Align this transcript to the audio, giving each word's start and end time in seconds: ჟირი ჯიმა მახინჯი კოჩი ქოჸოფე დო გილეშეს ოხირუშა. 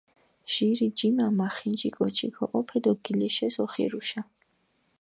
ჟირი 0.53 0.87
ჯიმა 0.97 1.27
მახინჯი 1.37 1.89
კოჩი 1.97 2.27
ქოჸოფე 2.35 2.77
დო 2.83 2.91
გილეშეს 3.03 3.55
ოხირუშა. 3.63 4.21